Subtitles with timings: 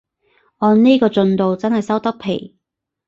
[0.57, 2.57] 按呢個進度真係收得皮